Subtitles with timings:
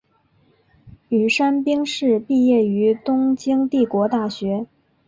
[1.09, 4.65] 宇山兵士毕业于东京帝国大学。